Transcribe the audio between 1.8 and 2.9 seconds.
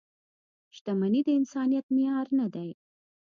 معیار نه دی.